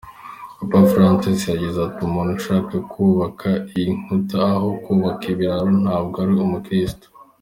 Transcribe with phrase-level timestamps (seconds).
[0.57, 3.49] Papa Francis yagize ati “Umuntu ushaka kubaka
[3.83, 7.07] inkuta aho kubaka ibiraro ntabwo ari umukirisitu.